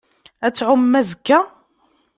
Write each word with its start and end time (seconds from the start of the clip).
Ad 0.45 0.53
tɛummem 0.53 0.99
azekka? 0.99 1.39